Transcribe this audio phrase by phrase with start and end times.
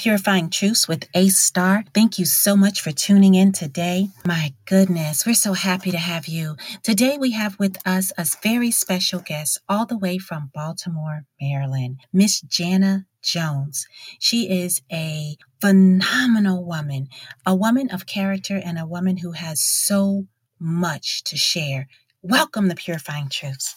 [0.00, 1.84] Purifying Truths with Ace Star.
[1.92, 4.08] Thank you so much for tuning in today.
[4.24, 6.56] My goodness, we're so happy to have you.
[6.82, 11.98] Today we have with us a very special guest all the way from Baltimore, Maryland,
[12.14, 13.86] Miss Jana Jones.
[14.18, 17.08] She is a phenomenal woman,
[17.44, 20.24] a woman of character and a woman who has so
[20.58, 21.88] much to share.
[22.22, 23.76] Welcome to Purifying Truths.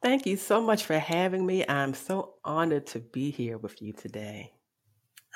[0.00, 1.62] Thank you so much for having me.
[1.68, 4.52] I'm so honored to be here with you today.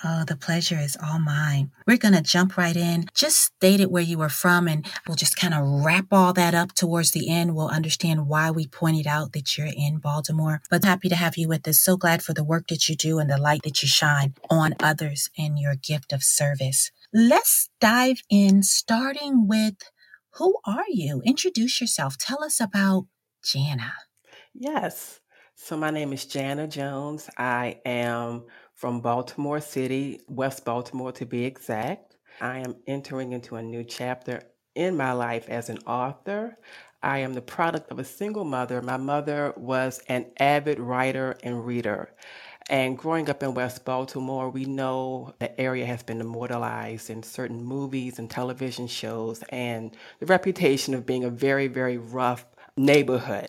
[0.04, 1.70] Oh, the pleasure is all mine.
[1.86, 3.06] We're going to jump right in.
[3.14, 6.54] Just state it where you were from, and we'll just kind of wrap all that
[6.54, 7.54] up towards the end.
[7.54, 10.60] We'll understand why we pointed out that you're in Baltimore.
[10.68, 11.80] But happy to have you with us.
[11.80, 14.74] So glad for the work that you do and the light that you shine on
[14.80, 16.90] others and your gift of service.
[17.12, 19.76] Let's dive in, starting with
[20.34, 21.22] who are you?
[21.24, 22.18] Introduce yourself.
[22.18, 23.06] Tell us about
[23.42, 23.94] Jana.
[24.52, 25.20] Yes.
[25.58, 27.30] So, my name is Jana Jones.
[27.38, 32.16] I am from Baltimore City, West Baltimore to be exact.
[32.42, 34.42] I am entering into a new chapter
[34.74, 36.58] in my life as an author.
[37.02, 38.82] I am the product of a single mother.
[38.82, 42.10] My mother was an avid writer and reader.
[42.68, 47.64] And growing up in West Baltimore, we know the area has been immortalized in certain
[47.64, 52.44] movies and television shows, and the reputation of being a very, very rough
[52.76, 53.48] neighborhood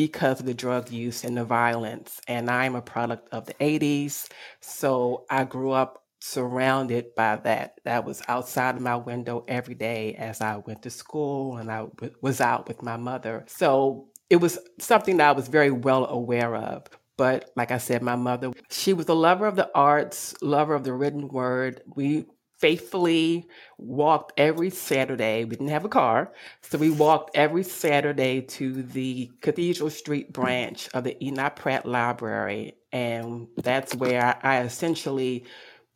[0.00, 2.22] because of the drug use and the violence.
[2.26, 4.28] And I'm a product of the 80s.
[4.62, 7.80] So I grew up surrounded by that.
[7.84, 11.80] That was outside of my window every day as I went to school and I
[11.80, 13.44] w- was out with my mother.
[13.48, 16.86] So it was something that I was very well aware of.
[17.18, 20.84] But like I said, my mother, she was a lover of the arts, lover of
[20.84, 21.82] the written word.
[21.94, 22.24] We
[22.60, 23.48] faithfully
[23.78, 25.44] walked every Saturday.
[25.44, 26.32] We didn't have a car,
[26.62, 32.76] so we walked every Saturday to the Cathedral Street branch of the Enoch Pratt Library.
[32.92, 35.44] And that's where I essentially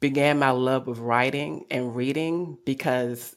[0.01, 3.35] began my love of writing and reading because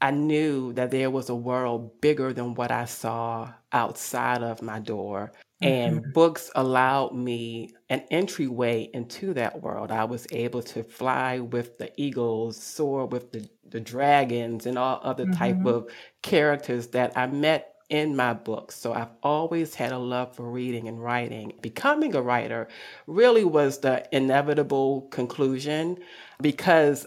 [0.00, 4.78] I knew that there was a world bigger than what I saw outside of my
[4.78, 5.32] door.
[5.62, 6.10] And mm-hmm.
[6.12, 9.90] books allowed me an entryway into that world.
[9.90, 15.00] I was able to fly with the eagles, soar with the, the dragons, and all
[15.02, 15.68] other type mm-hmm.
[15.68, 15.88] of
[16.22, 18.76] characters that I met in my books.
[18.76, 21.52] So I've always had a love for reading and writing.
[21.62, 22.68] Becoming a writer
[23.06, 25.98] really was the inevitable conclusion
[26.42, 27.06] because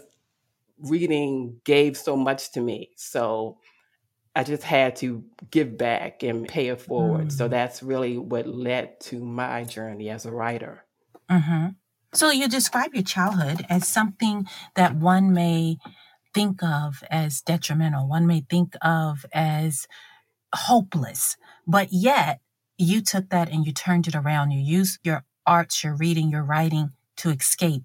[0.80, 2.90] reading gave so much to me.
[2.96, 3.58] So
[4.34, 7.28] I just had to give back and pay it forward.
[7.28, 7.32] Mm.
[7.32, 10.84] So that's really what led to my journey as a writer.
[11.28, 11.68] Mm-hmm.
[12.12, 15.78] So you describe your childhood as something that one may
[16.34, 19.86] think of as detrimental, one may think of as
[20.54, 21.36] hopeless,
[21.66, 22.40] but yet
[22.78, 24.50] you took that and you turned it around.
[24.50, 27.82] You used your arts, your reading, your writing to escape.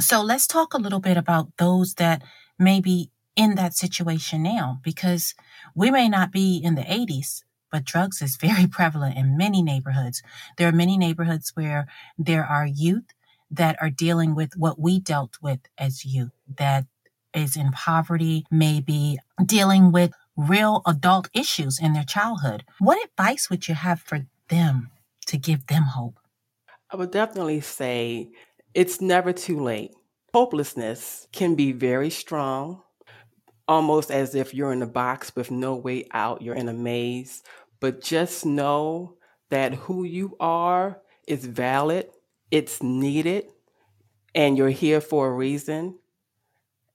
[0.00, 2.22] So let's talk a little bit about those that
[2.58, 5.34] may be in that situation now because
[5.74, 10.22] we may not be in the 80s, but drugs is very prevalent in many neighborhoods.
[10.56, 11.86] There are many neighborhoods where
[12.18, 13.14] there are youth
[13.50, 16.86] that are dealing with what we dealt with as youth, that
[17.34, 22.64] is in poverty, maybe dealing with real adult issues in their childhood.
[22.78, 24.90] What advice would you have for them
[25.26, 26.18] to give them hope?
[26.90, 28.30] I would definitely say
[28.72, 29.92] it's never too late.
[30.32, 32.83] Hopelessness can be very strong
[33.66, 37.42] almost as if you're in a box with no way out, you're in a maze.
[37.80, 39.16] But just know
[39.50, 42.08] that who you are is valid,
[42.50, 43.46] it's needed,
[44.34, 45.98] and you're here for a reason.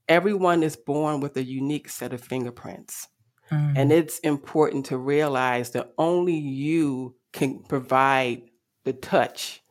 [0.08, 3.08] Everyone is born with a unique set of fingerprints.
[3.52, 3.74] Mm.
[3.76, 8.44] And it's important to realize that only you can provide
[8.84, 9.62] the touch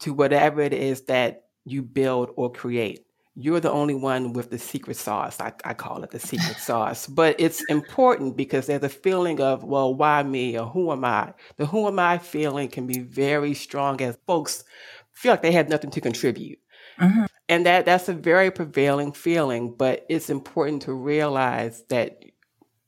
[0.00, 3.06] to whatever it is that you build or create
[3.42, 5.40] you're the only one with the secret sauce.
[5.40, 7.06] I, I call it the secret sauce.
[7.06, 11.32] But it's important because there's a feeling of, well, why me or who am I?
[11.56, 14.64] The who am I feeling can be very strong as folks
[15.12, 16.58] feel like they have nothing to contribute.
[16.98, 17.24] Mm-hmm.
[17.48, 22.22] And that that's a very prevailing feeling, but it's important to realize that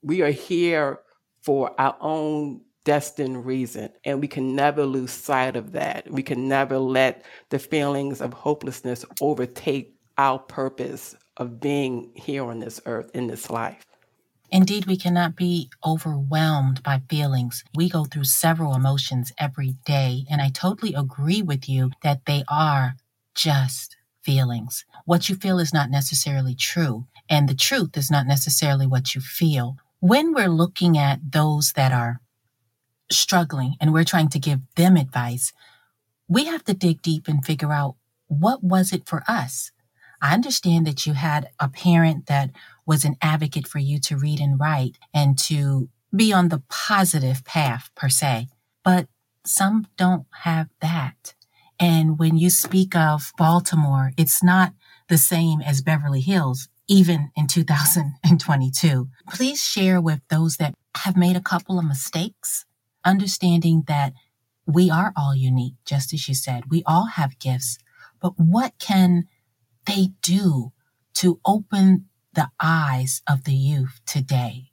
[0.03, 1.01] we are here
[1.43, 3.91] for our own destined reason.
[4.05, 6.11] And we can never lose sight of that.
[6.11, 12.59] We can never let the feelings of hopelessness overtake our purpose of being here on
[12.59, 13.85] this earth in this life.
[14.50, 17.64] Indeed, we cannot be overwhelmed by feelings.
[17.75, 22.44] We go through several emotions every day, and I totally agree with you that they
[22.49, 22.97] are
[23.35, 24.85] just feelings.
[25.06, 29.23] What you feel is not necessarily true, and the truth is not necessarily what you
[29.23, 29.79] feel.
[30.00, 32.20] When we're looking at those that are
[33.11, 35.55] struggling and we're trying to give them advice,
[36.29, 37.97] we have to dig deep and figure out
[38.29, 39.70] what was it for us?
[40.23, 42.51] I understand that you had a parent that
[42.87, 47.45] was an advocate for you to read and write and to be on the positive
[47.45, 48.47] path per se,
[48.85, 49.09] but
[49.45, 51.35] some don't have that.
[51.81, 54.75] And when you speak of Baltimore, it's not
[55.09, 59.09] the same as Beverly Hills, even in 2022.
[59.31, 62.65] Please share with those that have made a couple of mistakes,
[63.05, 64.13] understanding that
[64.67, 66.71] we are all unique, just as you said.
[66.71, 67.79] We all have gifts,
[68.21, 69.25] but what can
[69.87, 70.73] they do
[71.14, 74.70] to open the eyes of the youth today?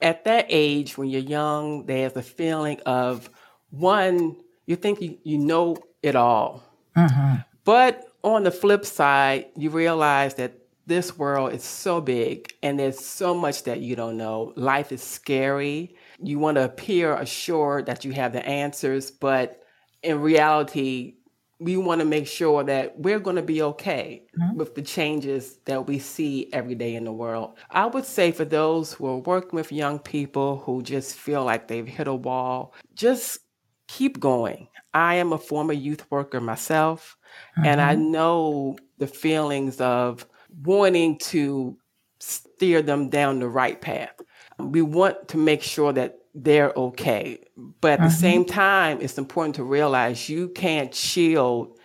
[0.00, 3.30] At that age, when you're young, there's a feeling of
[3.70, 4.36] one,
[4.66, 6.62] you think you, you know it all.
[6.96, 7.36] Mm-hmm.
[7.64, 12.98] But on the flip side, you realize that this world is so big and there's
[12.98, 14.52] so much that you don't know.
[14.56, 15.94] Life is scary.
[16.20, 19.62] You want to appear assured that you have the answers, but
[20.02, 21.14] in reality,
[21.62, 24.56] we want to make sure that we're going to be okay mm-hmm.
[24.56, 27.56] with the changes that we see every day in the world.
[27.70, 31.68] I would say for those who are working with young people who just feel like
[31.68, 33.38] they've hit a wall, just
[33.86, 34.68] keep going.
[34.94, 37.16] I am a former youth worker myself,
[37.56, 37.66] mm-hmm.
[37.66, 38.10] and I mm-hmm.
[38.10, 40.26] know the feelings of
[40.64, 41.76] wanting to
[42.18, 44.14] steer them down the right path.
[44.58, 47.38] We want to make sure that they're okay.
[47.80, 48.08] But at mm-hmm.
[48.08, 51.78] the same time, it's important to realize you can't shield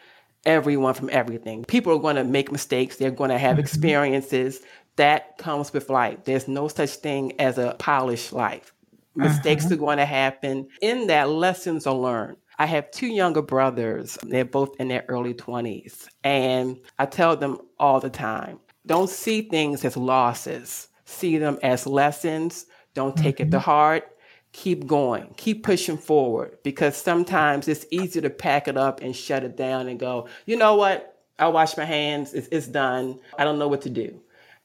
[0.46, 1.66] everyone from everything.
[1.66, 3.62] People are going to make mistakes, they're going to have mm-hmm.
[3.62, 4.62] experiences.
[4.96, 6.24] That comes with life.
[6.24, 8.74] There's no such thing as a polished life.
[9.16, 9.74] Mistakes mm-hmm.
[9.74, 10.70] are going to happen.
[10.82, 12.38] In that, lessons are learned.
[12.58, 14.18] I have two younger brothers.
[14.24, 16.08] They're both in their early 20s.
[16.24, 21.86] And I tell them all the time don't see things as losses, see them as
[21.86, 22.66] lessons.
[22.96, 23.50] Don't take mm-hmm.
[23.50, 23.70] it to mm-hmm.
[23.70, 24.17] heart
[24.58, 29.44] keep going, keep pushing forward because sometimes it's easy to pack it up and shut
[29.44, 31.16] it down and go, you know what?
[31.38, 33.20] I wash my hands, it's, it's done.
[33.38, 34.20] I don't know what to do.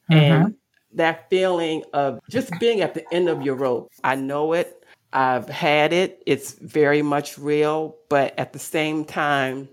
[0.09, 0.13] Mm-hmm.
[0.15, 0.55] And
[0.93, 4.83] that feeling of just being at the end of your rope, I know it.
[5.13, 6.23] I've had it.
[6.25, 7.97] It's very much real.
[8.09, 9.69] But at the same time,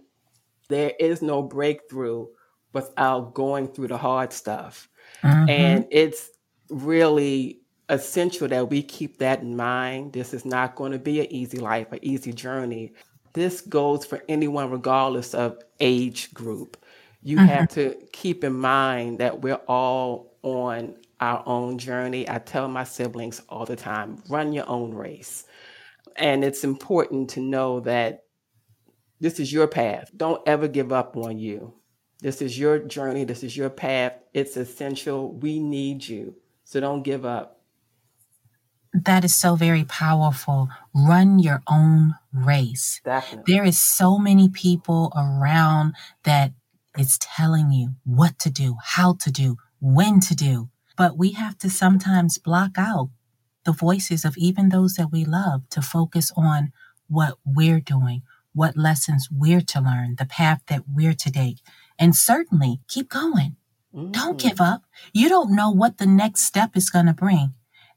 [0.68, 2.26] there is no breakthrough
[2.74, 4.86] without going through the hard stuff.
[5.22, 5.48] Mm-hmm.
[5.48, 6.28] And it's
[6.68, 7.59] really
[7.90, 10.14] essential that we keep that in mind.
[10.14, 12.94] This is not going to be an easy life, an easy journey.
[13.34, 16.76] This goes for anyone, regardless of age group.
[17.22, 17.46] You mm-hmm.
[17.46, 22.28] have to keep in mind that we're all on our own journey.
[22.28, 25.44] I tell my siblings all the time run your own race.
[26.16, 28.24] And it's important to know that
[29.20, 30.10] this is your path.
[30.16, 31.74] Don't ever give up on you.
[32.20, 33.24] This is your journey.
[33.24, 34.14] This is your path.
[34.32, 35.32] It's essential.
[35.32, 36.34] We need you.
[36.64, 37.59] So don't give up.
[39.04, 40.68] That is so very powerful.
[40.94, 43.00] Run your own race.
[43.04, 43.52] Definitely.
[43.52, 45.94] There is so many people around
[46.24, 46.52] that
[46.98, 50.68] is telling you what to do, how to do, when to do.
[50.96, 53.10] But we have to sometimes block out
[53.64, 56.72] the voices of even those that we love to focus on
[57.08, 61.58] what we're doing, what lessons we're to learn, the path that we're to take.
[61.98, 63.56] And certainly keep going.
[63.94, 64.12] Mm-hmm.
[64.12, 64.82] Don't give up.
[65.12, 67.54] You don't know what the next step is going to bring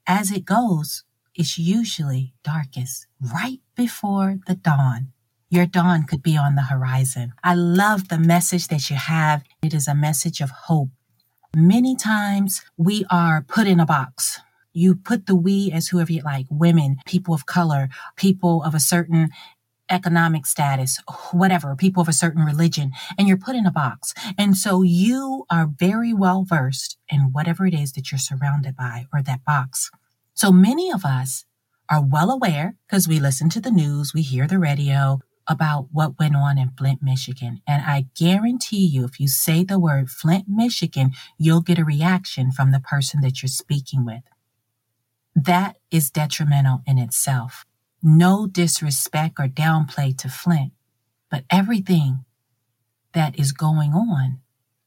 [0.08, 1.04] as it goes,
[1.36, 5.12] it's usually darkest right before the dawn.
[5.50, 7.34] Your dawn could be on the horizon.
[7.44, 9.44] I love the message that you have.
[9.62, 10.90] It is a message of hope.
[11.56, 14.40] Many times we are put in a box.
[14.74, 18.80] You put the we as whoever you like, women, people of color, people of a
[18.80, 19.30] certain
[19.90, 21.00] economic status,
[21.32, 24.14] whatever, people of a certain religion, and you're put in a box.
[24.38, 29.08] And so you are very well versed in whatever it is that you're surrounded by
[29.14, 29.92] or that box.
[30.34, 31.46] So many of us
[31.90, 36.18] are well aware because we listen to the news, we hear the radio about what
[36.18, 37.62] went on in Flint, Michigan.
[37.68, 42.52] And I guarantee you, if you say the word Flint, Michigan, you'll get a reaction
[42.52, 44.24] from the person that you're speaking with.
[45.36, 47.66] That is detrimental in itself
[48.04, 50.74] no disrespect or downplay to Flint,
[51.32, 52.26] but everything
[53.14, 54.40] that is going on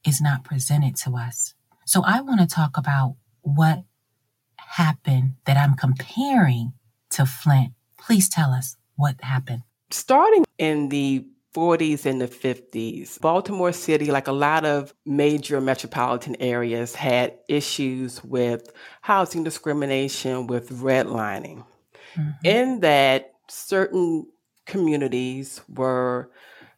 [0.05, 1.55] is not presented to us.
[1.85, 3.83] So I want to talk about what
[4.57, 6.73] happened that I'm comparing
[7.11, 7.73] to Flint.
[7.97, 9.63] Please tell us what happened.
[9.89, 16.35] Starting in the 40s and the 50s, Baltimore City, like a lot of major metropolitan
[16.39, 18.71] areas, had issues with
[19.01, 21.65] housing discrimination, with redlining
[22.17, 22.31] mm-hmm.
[22.43, 24.27] in that certain
[24.65, 26.29] communities were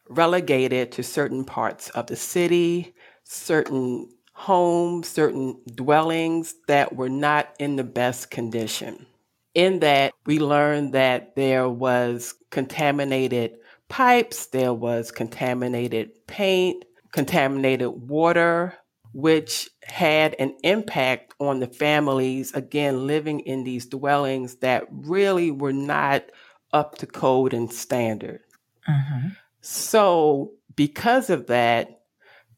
[0.08, 2.94] relegated to certain parts of the city,
[3.24, 9.06] certain homes, certain dwellings that were not in the best condition.
[9.54, 13.56] In that, we learned that there was contaminated
[13.88, 18.74] pipes, there was contaminated paint, contaminated water,
[19.12, 25.72] which had an impact on the families, again, living in these dwellings that really were
[25.72, 26.24] not
[26.72, 28.40] up to code and standard.
[28.88, 29.28] Mm-hmm.
[29.60, 32.02] So, because of that,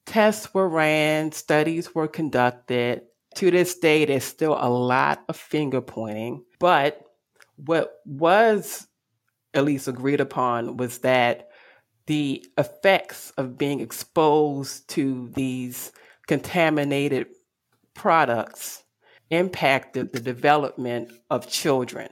[0.05, 3.03] tests were ran, studies were conducted.
[3.37, 6.45] To this day, there's still a lot of finger pointing.
[6.59, 7.03] But
[7.57, 8.87] what was
[9.55, 11.49] at least agreed upon was that
[12.07, 15.93] the effects of being exposed to these
[16.33, 17.27] contaminated
[17.93, 18.85] products
[19.29, 22.09] impacted the development of children.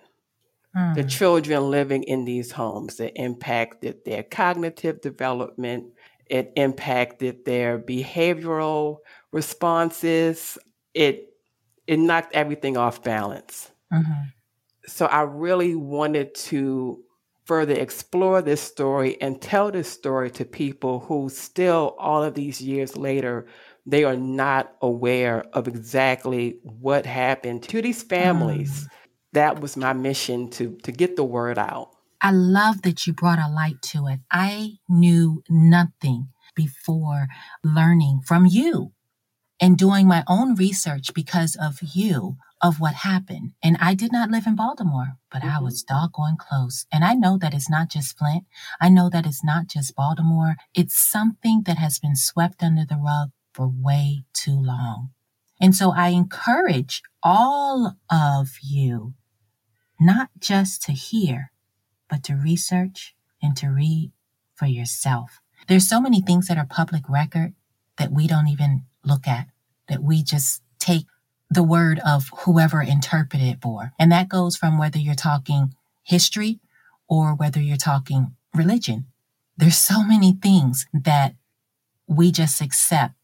[0.76, 0.94] Mm.
[0.94, 5.94] The children living in these homes, it impacted their cognitive development,
[6.26, 8.98] it impacted their behavioral
[9.32, 10.58] responses,
[10.92, 11.32] it
[11.86, 13.70] it knocked everything off balance.
[13.90, 14.22] Mm-hmm.
[14.86, 17.02] So I really wanted to
[17.50, 22.60] further explore this story and tell this story to people who still all of these
[22.60, 23.46] years later
[23.90, 28.84] they are not aware of exactly what happened to these families.
[28.84, 28.88] Mm.
[29.32, 31.90] That was my mission to to get the word out.
[32.22, 34.20] I love that you brought a light to it.
[34.30, 37.28] I knew nothing before
[37.64, 38.92] learning from you
[39.60, 43.52] and doing my own research because of you of what happened.
[43.62, 45.56] And I did not live in Baltimore, but mm-hmm.
[45.56, 46.84] I was doggone close.
[46.92, 48.44] And I know that it's not just Flint.
[48.80, 50.56] I know that it's not just Baltimore.
[50.74, 55.10] It's something that has been swept under the rug for way too long.
[55.60, 59.12] And so I encourage all of you
[60.00, 61.52] not just to hear,
[62.08, 64.12] but to research and to read
[64.54, 65.42] for yourself.
[65.68, 67.52] There's so many things that are public record
[67.98, 69.48] that we don't even look at,
[69.88, 71.04] that we just take
[71.50, 73.92] the word of whoever interpreted for.
[73.98, 76.60] And that goes from whether you're talking history
[77.10, 79.08] or whether you're talking religion.
[79.58, 81.34] There's so many things that
[82.06, 83.16] we just accept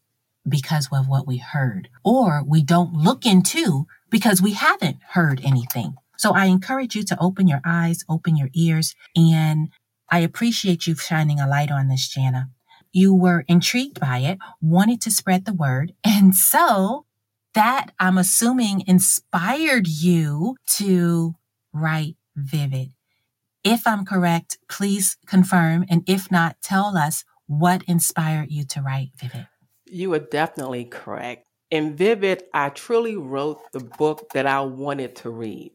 [0.47, 5.95] because of what we heard, or we don't look into because we haven't heard anything.
[6.17, 9.69] So I encourage you to open your eyes, open your ears, and
[10.09, 12.49] I appreciate you shining a light on this, Jana.
[12.91, 17.05] You were intrigued by it, wanted to spread the word, and so
[17.53, 21.35] that I'm assuming inspired you to
[21.73, 22.93] write Vivid.
[23.63, 25.85] If I'm correct, please confirm.
[25.89, 29.47] And if not, tell us what inspired you to write Vivid.
[29.89, 31.45] You are definitely correct.
[31.69, 35.71] In Vivid, I truly wrote the book that I wanted to read.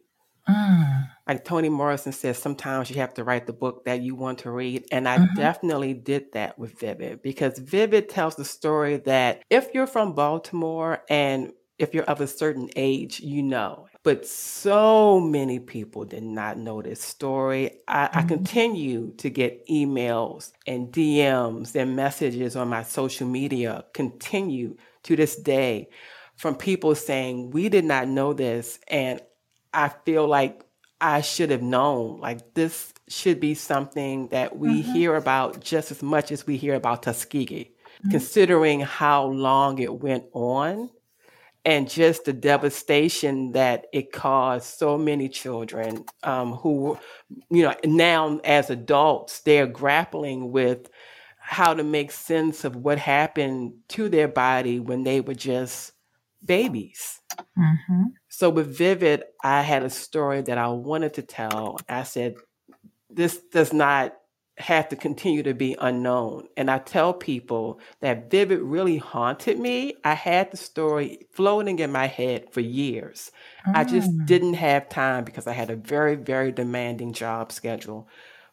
[0.49, 1.09] Mm.
[1.29, 4.51] Like Toni Morrison says, sometimes you have to write the book that you want to
[4.51, 4.85] read.
[4.91, 5.35] And I mm-hmm.
[5.37, 11.03] definitely did that with Vivid because Vivid tells the story that if you're from Baltimore
[11.09, 13.87] and if you're of a certain age, you know.
[14.05, 17.79] But so many people did not know this story.
[17.87, 18.19] I, mm-hmm.
[18.19, 25.15] I, continue to get emails and DMs and messages on my social media, continue to
[25.15, 25.89] this day
[26.37, 28.81] from people saying, We did not know this.
[28.89, 29.21] And
[29.73, 30.65] I feel like
[31.01, 32.21] I should have known.
[32.21, 34.93] Like, this should be something that we mm-hmm.
[34.93, 38.11] hear about just as much as we hear about Tuskegee, mm-hmm.
[38.11, 40.91] considering how long it went on
[41.65, 46.99] and just the devastation that it caused so many children um, who,
[47.51, 50.89] you know, now as adults, they're grappling with
[51.39, 55.93] how to make sense of what happened to their body when they were just
[56.45, 57.21] babies.
[57.59, 58.03] Mm-hmm.
[58.29, 61.79] So with Vivid, I had a story that I wanted to tell.
[61.89, 62.35] I said,
[63.11, 64.15] this does not
[64.59, 66.47] have to continue to be unknown.
[66.57, 69.95] And I tell people that Vivid really haunted me.
[70.05, 73.33] I had the story floating in my head for years.
[73.67, 73.77] Mm.
[73.77, 74.27] I just mm.
[74.27, 78.09] didn't have time because I had a very, very demanding job schedule.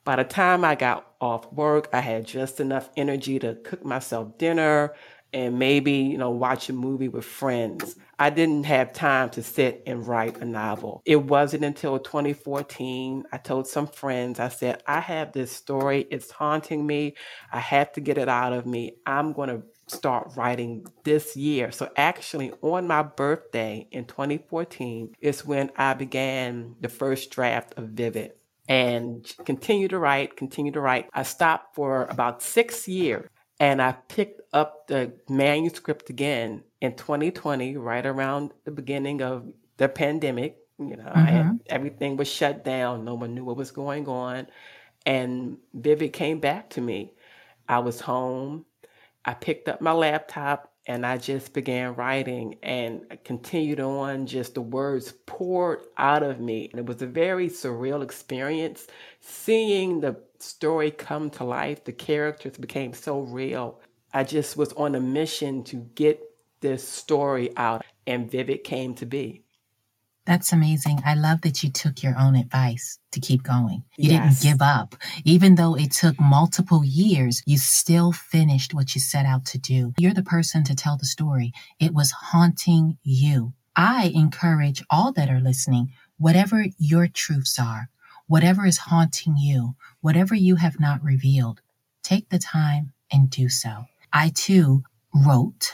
[0.06, 4.38] By the time I got off work, I had just enough energy to cook myself
[4.38, 4.94] dinner,
[5.34, 7.96] and maybe, you know, watch a movie with friends.
[8.18, 11.02] I didn't have time to sit and write a novel.
[11.06, 16.08] It wasn't until 2014 I told some friends, I said, I have this story.
[16.10, 17.16] It's haunting me.
[17.52, 18.98] I have to get it out of me.
[19.06, 21.72] I'm going to start writing this year.
[21.72, 27.90] So actually on my birthday in 2014 is when I began the first draft of
[27.90, 28.34] Vivid
[28.68, 31.10] and continue to write, continue to write.
[31.14, 33.28] I stopped for about six years
[33.60, 39.90] and I picked up the manuscript again in 2020, right around the beginning of the
[39.90, 40.58] pandemic.
[40.78, 41.58] You know, mm-hmm.
[41.66, 43.04] everything was shut down.
[43.04, 44.48] No one knew what was going on.
[45.06, 47.14] And Vivid came back to me.
[47.68, 48.66] I was home.
[49.26, 54.26] I picked up my laptop and I just began writing and continued on.
[54.26, 56.68] Just the words poured out of me.
[56.72, 58.88] And it was a very surreal experience
[59.20, 61.84] seeing the story come to life.
[61.84, 63.80] The characters became so real.
[64.16, 66.20] I just was on a mission to get
[66.60, 69.44] this story out, and Vivid came to be.
[70.30, 71.02] That's amazing.
[71.04, 73.84] I love that you took your own advice to keep going.
[73.98, 74.40] You Yes.
[74.44, 74.96] didn't give up.
[75.26, 79.96] Even though it took multiple years, you still finished what you set out to do.
[79.98, 81.52] You're the person to tell the story.
[81.80, 83.54] It was haunting you.
[83.76, 87.90] I encourage all that are listening, whatever your truths are,
[88.28, 91.62] whatever is haunting you, whatever you have not revealed,
[92.04, 93.86] take the time and do so.
[94.14, 94.84] I too
[95.26, 95.74] wrote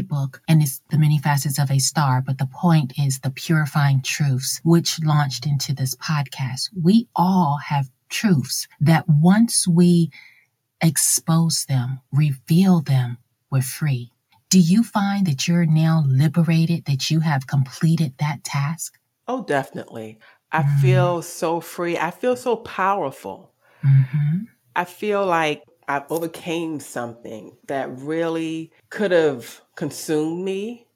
[0.00, 4.00] book and it's the many facets of a star but the point is the purifying
[4.02, 10.10] truths which launched into this podcast we all have truths that once we
[10.82, 13.16] expose them reveal them
[13.50, 14.10] we're free
[14.50, 20.18] do you find that you're now liberated that you have completed that task Oh, definitely.
[20.52, 20.80] I Mhm.
[20.82, 21.96] feel so free.
[21.96, 23.54] I feel so powerful.
[23.82, 24.44] mm-hmm.
[24.76, 30.86] I feel like I overcame something that really could have consumed me,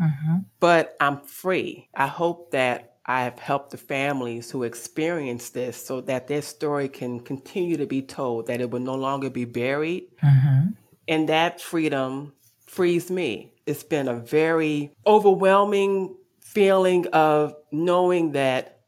[0.00, 0.36] Mm-hmm.
[0.60, 1.88] but I'm free.
[1.92, 7.18] I hope that I've helped the families who experience this so that their story can
[7.18, 10.04] continue to be told, that it will no longer be buried.
[10.22, 10.68] Mm-hmm.
[11.08, 12.34] And that freedom
[12.66, 13.54] frees me.
[13.66, 18.82] It's been a very overwhelming feeling of knowing that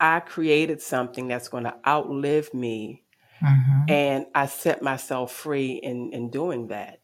[0.00, 3.04] I created something that's going to outlive me
[3.42, 3.90] Mm-hmm.
[3.90, 7.00] and I set myself free in, in doing that.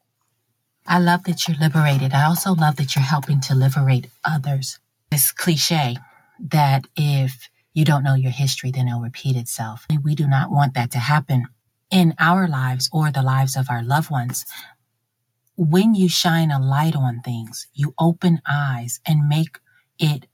[0.87, 2.13] I love that you're liberated.
[2.13, 4.79] I also love that you're helping to liberate others.
[5.11, 5.97] This cliche
[6.41, 9.87] that if you don't know your history, then it'll repeat itself.
[9.89, 11.47] And we do not want that to happen
[11.91, 14.45] in our lives or the lives of our loved ones.
[15.57, 19.59] When you shine a light on things, you open eyes and make
[19.99, 20.27] it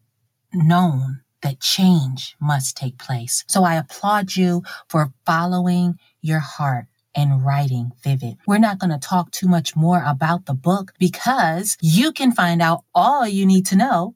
[0.52, 3.44] known that change must take place.
[3.48, 8.36] So I applaud you for following your heart and writing Vivid.
[8.46, 12.62] We're not going to talk too much more about the book because you can find
[12.62, 14.14] out all you need to know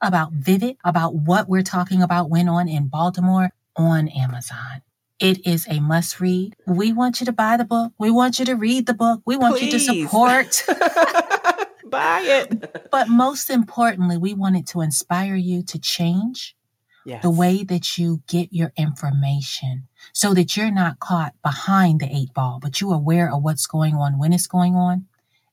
[0.00, 4.82] about Vivid, about what we're talking about went on in Baltimore on Amazon.
[5.18, 6.56] It is a must read.
[6.66, 7.92] We want you to buy the book.
[7.98, 9.22] We want you to read the book.
[9.24, 10.64] We want you to support.
[11.84, 12.90] Buy it.
[12.90, 16.56] but most importantly, we want it to inspire you to change
[17.04, 17.22] Yes.
[17.22, 22.32] the way that you get your information so that you're not caught behind the eight
[22.32, 25.06] ball, but you're aware of what's going on when it's going on.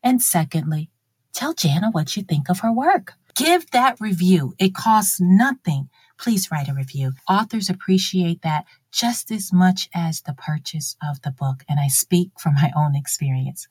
[0.03, 0.89] And secondly,
[1.33, 3.13] tell Jana what you think of her work.
[3.35, 4.53] Give that review.
[4.59, 5.89] It costs nothing.
[6.19, 7.13] Please write a review.
[7.29, 11.63] Authors appreciate that just as much as the purchase of the book.
[11.69, 13.67] And I speak from my own experience.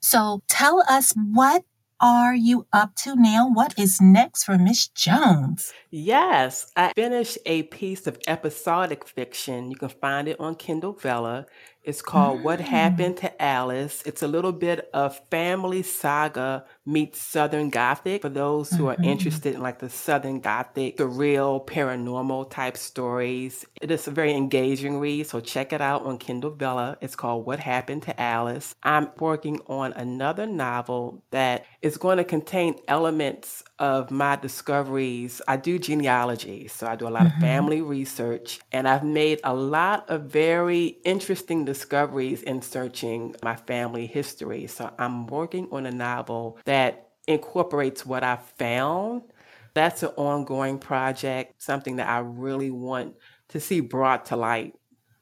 [0.00, 1.64] So tell us what
[2.00, 3.48] are you up to now?
[3.50, 5.72] What is next for Miss Jones?
[5.90, 9.70] Yes, I finished a piece of episodic fiction.
[9.70, 11.46] You can find it on Kindle Vella.
[11.82, 12.64] It's called What Mm.
[12.66, 14.02] Happened to Alice.
[14.04, 19.04] It's a little bit of family saga meets Southern Gothic for those who are Mhm.
[19.06, 23.64] interested in like the Southern Gothic, surreal, paranormal type stories.
[23.80, 26.98] It is a very engaging read, so check it out on Kindle Vella.
[27.00, 28.74] It's called What Happened to Alice.
[28.82, 35.42] I'm working on another novel that is going to contain elements of my discoveries.
[35.48, 37.40] I do genealogy, so I do a lot of Mhm.
[37.40, 44.06] family research, and I've made a lot of very interesting discoveries in searching my family
[44.06, 44.66] history.
[44.68, 49.22] So I'm working on a novel that incorporates what I found.
[49.74, 53.16] That's an ongoing project, something that I really want
[53.48, 54.74] to see brought to light,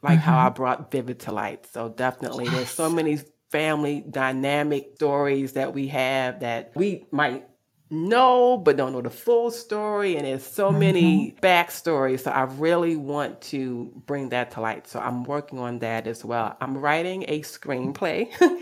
[0.03, 1.67] like how I brought Vivid to light.
[1.67, 3.19] So definitely, there's so many
[3.51, 7.48] family dynamic stories that we have that we might
[7.91, 12.97] know but don't know the full story and there's so many backstories so i really
[12.97, 14.87] want to bring that to light.
[14.87, 16.57] So i'm working on that as well.
[16.61, 18.29] I'm writing a screenplay.
[18.41, 18.57] Oh,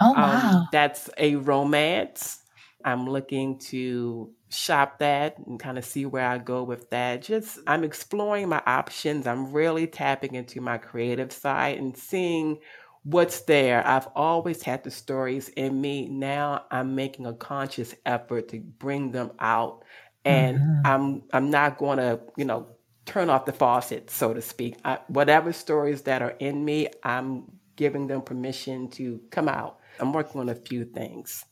[0.00, 0.66] um, wow.
[0.72, 2.38] that's a romance.
[2.84, 7.22] I'm looking to shop that and kind of see where i go with that.
[7.22, 9.26] Just i'm exploring my options.
[9.26, 12.58] I'm really tapping into my creative side and seeing
[13.04, 13.86] what's there.
[13.86, 16.08] I've always had the stories in me.
[16.08, 19.84] Now I'm making a conscious effort to bring them out.
[20.24, 20.80] And Mhm.
[20.84, 22.68] I'm I'm not going to, you know,
[23.06, 24.78] turn off the faucet, so to speak.
[24.84, 27.44] I, whatever stories that are in me, I'm
[27.76, 29.78] giving them permission to come out.
[29.98, 31.44] I'm working on a few things.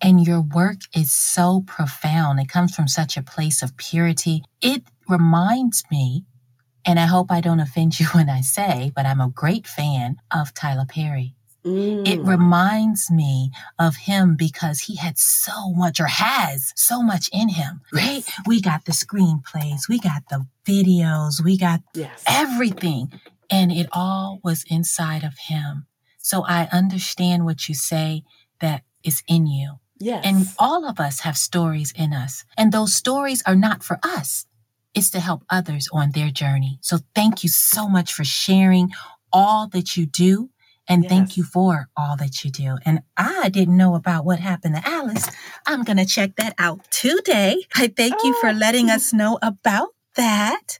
[0.00, 2.38] And your work is so profound.
[2.38, 4.44] It comes from such a place of purity.
[4.60, 6.24] It reminds me,
[6.88, 10.16] and I hope I don't offend you when I say, but I'm a great fan
[10.34, 11.34] of Tyler Perry.
[11.64, 12.26] It Mm.
[12.26, 17.82] reminds me of him because he had so much or has so much in him,
[17.92, 18.24] right?
[18.26, 18.40] Yes.
[18.46, 22.22] We got the screenplays, we got the videos, we got yes.
[22.26, 23.12] everything.
[23.50, 25.86] And it all was inside of him.
[26.18, 28.22] So I understand what you say
[28.60, 29.78] that is in you.
[29.98, 30.24] Yes.
[30.24, 32.44] And all of us have stories in us.
[32.56, 34.46] And those stories are not for us,
[34.98, 36.78] it's to help others on their journey.
[36.82, 38.90] So thank you so much for sharing
[39.32, 40.50] all that you do.
[40.90, 41.10] And Yes.
[41.12, 42.78] thank you for all that you do.
[42.84, 45.26] And I didn't know about what happened to Alice.
[45.66, 47.64] I'm going to check that out today.
[47.74, 48.52] I thank you for Oh.
[48.52, 50.78] letting us know about that.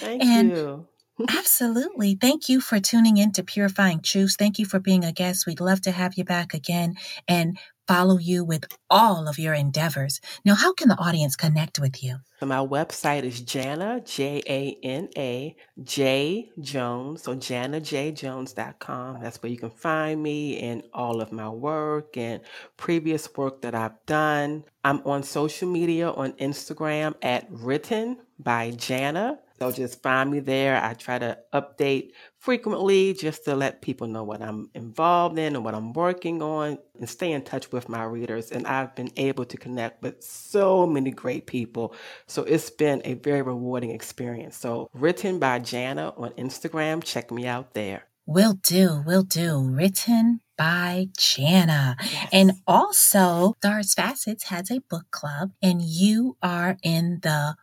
[0.00, 0.86] Thank and- you.
[1.28, 2.14] Absolutely.
[2.14, 4.36] Thank you for tuning in to Purifying Truths.
[4.36, 5.46] Thank you for being a guest.
[5.46, 6.94] We'd love to have you back again
[7.28, 10.20] and follow you with all of your endeavors.
[10.44, 12.18] Now, how can the audience connect with you?
[12.38, 17.22] So my website is Jana, J A N A J Jones.
[17.22, 19.20] So janajjones.com.
[19.20, 22.40] That's where you can find me and all of my work and
[22.76, 24.64] previous work that I've done.
[24.84, 29.40] I'm on social media on Instagram at written by Jana.
[29.60, 30.82] So just find me there.
[30.82, 35.62] I try to update frequently just to let people know what I'm involved in and
[35.62, 38.52] what I'm working on and stay in touch with my readers.
[38.52, 41.94] And I've been able to connect with so many great people.
[42.26, 44.56] So it's been a very rewarding experience.
[44.56, 47.04] So written by Jana on Instagram.
[47.04, 48.04] Check me out there.
[48.24, 49.60] Will do, will do.
[49.60, 51.96] Written by Jana.
[52.00, 52.28] Yes.
[52.32, 57.56] And also, Stars Facets has a book club, and you are in the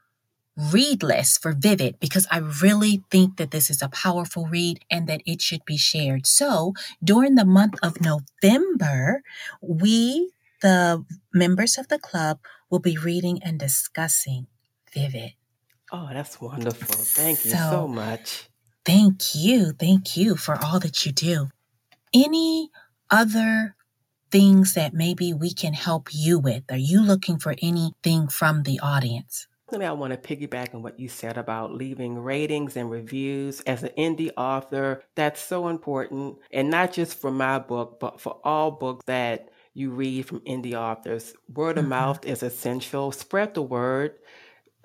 [0.57, 5.07] read list for Vivid because I really think that this is a powerful read and
[5.07, 6.25] that it should be shared.
[6.25, 9.21] So, during the month of November,
[9.61, 12.39] we, the members of the club,
[12.69, 14.47] will be reading and discussing
[14.93, 15.33] Vivid.
[15.91, 16.95] oh, that's wonderful.
[16.95, 18.49] Thank you So- so much.
[18.83, 19.73] Thank you.
[19.73, 21.49] Thank you for all that you do.
[22.13, 22.69] Any
[23.11, 23.75] other
[24.31, 26.63] things that maybe we can help you with?
[26.71, 29.47] Are you looking for anything from the audience?
[29.69, 33.83] Something I want to piggyback on what you said about leaving ratings and reviews as
[33.83, 35.03] an indie author.
[35.15, 36.37] That's so important.
[36.51, 40.73] And not just for my book, but for all books that you read from indie
[40.73, 41.33] authors.
[41.53, 41.89] Word of Mhm.
[41.89, 43.11] mouth is essential.
[43.11, 44.15] Spread the word.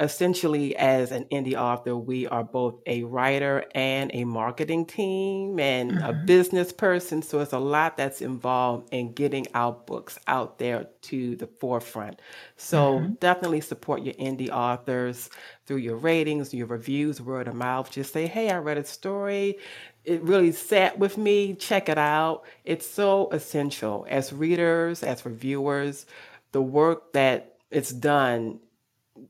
[0.00, 5.96] Essentially, as an indie author, we are both a writer and a marketing team and
[6.00, 6.26] a Mhm.
[6.26, 7.22] business person.
[7.22, 12.20] So it's a lot that's involved in getting our books out there to the forefront.
[12.57, 13.16] So Mhm.
[13.20, 15.31] definitely support your indie authors
[15.66, 17.90] through your ratings, your reviews, word of mouth.
[17.90, 19.59] Just say, hey, I read a story.
[20.05, 21.55] It really sat with me.
[21.55, 22.42] Check it out.
[22.64, 26.07] It's so essential as readers, as reviewers.
[26.52, 28.59] The work that it's done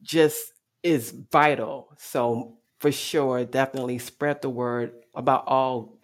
[0.03, 0.53] just
[0.83, 1.93] is vital.
[1.99, 5.99] So for sure, definitely spread the word about all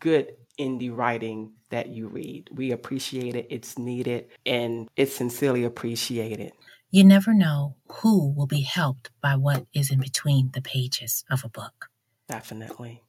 [0.00, 2.48] good indie writing that you read.
[2.52, 3.46] We appreciate it.
[3.50, 6.52] It's needed and it's sincerely appreciated.
[6.90, 11.44] You never know who will be helped by what is in between the pages of
[11.44, 11.86] a book.
[12.28, 13.02] Definitely.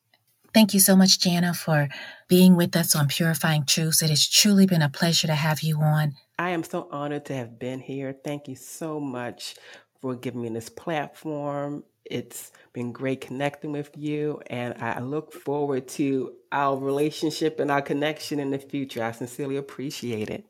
[0.53, 1.89] Thank you so much, Jana, for
[2.27, 4.01] being with us on Purifying Truths.
[4.01, 6.13] It has truly been a pleasure to have you on.
[6.39, 8.15] I am so honored to have been here.
[8.23, 9.55] Thank you so much
[10.05, 11.83] for giving me this platform.
[12.05, 17.81] It's been great connecting with you, and I look forward to our relationship and our
[17.81, 19.03] connection in the future.
[19.03, 20.45] I sincerely appreciate it.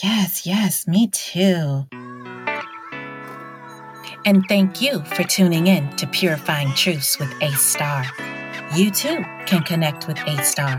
[0.00, 1.86] Yes, yes, me too.
[4.24, 8.04] And thank you for tuning in to Purifying Truths with A Star.
[8.76, 10.74] You too can connect with A Star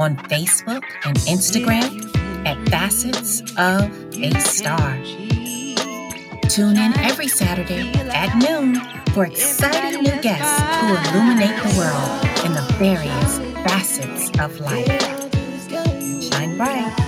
[0.00, 2.12] on Facebook and Instagram
[2.44, 5.37] at Facets of A Star.
[6.58, 8.74] Tune in every Saturday at noon
[9.14, 14.88] for exciting new guests who illuminate the world in the various facets of life.
[16.20, 17.07] Shine bright.